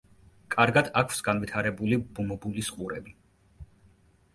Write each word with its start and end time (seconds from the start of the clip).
კარგად 0.55 0.89
აქვს 1.01 1.21
განვითარებული 1.29 2.01
ბუმბულის 2.21 2.75
„ყურები“. 2.79 3.19